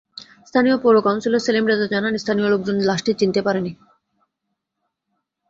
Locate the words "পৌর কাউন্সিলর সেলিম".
0.77-1.65